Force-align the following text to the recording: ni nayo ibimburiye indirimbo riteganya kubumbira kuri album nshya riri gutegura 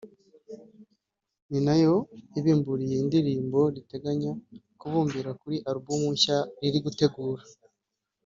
ni 1.49 1.59
nayo 1.65 1.95
ibimburiye 2.39 2.95
indirimbo 3.03 3.59
riteganya 3.75 4.31
kubumbira 4.79 5.29
kuri 5.41 5.57
album 5.69 6.01
nshya 6.13 6.37
riri 6.61 6.79
gutegura 6.85 7.43